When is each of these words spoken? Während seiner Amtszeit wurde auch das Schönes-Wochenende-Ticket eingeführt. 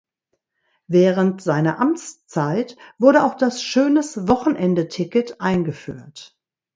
Während 0.87 1.43
seiner 1.43 1.79
Amtszeit 1.79 2.75
wurde 2.97 3.23
auch 3.23 3.35
das 3.35 3.61
Schönes-Wochenende-Ticket 3.61 5.39
eingeführt. 5.41 6.35